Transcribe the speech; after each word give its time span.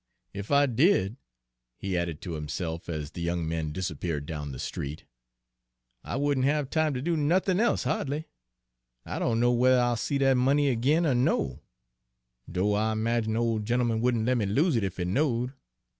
Ef 0.33 0.49
I 0.49 0.65
did," 0.65 1.17
he 1.77 1.95
added 1.95 2.21
to 2.23 2.33
himself, 2.33 2.89
as 2.89 3.11
the 3.11 3.21
young 3.21 3.47
man 3.47 3.71
disappeared 3.71 4.25
down 4.25 4.51
the 4.51 4.57
street, 4.57 5.05
"I 6.03 6.15
wouldn' 6.15 6.41
have 6.41 6.71
time 6.71 6.95
ter 6.95 7.01
do 7.01 7.15
nothin' 7.15 7.61
e'se 7.61 7.83
ha'dly. 7.83 8.25
I 9.05 9.19
don' 9.19 9.39
know 9.39 9.51
whether 9.51 9.79
I'll 9.79 9.91
ever 9.91 9.97
see 9.97 10.17
dat 10.17 10.37
money 10.37 10.71
agin 10.71 11.05
er 11.05 11.13
no, 11.13 11.59
do' 12.51 12.73
I 12.73 12.95
'magine 12.95 13.33
de 13.33 13.39
ole 13.41 13.59
gent'eman 13.59 14.01
wouldn' 14.01 14.25
lemme 14.25 14.47
lose 14.47 14.75
it 14.75 14.83
ef 14.83 14.97
he 14.97 15.05
knowed. 15.05 15.53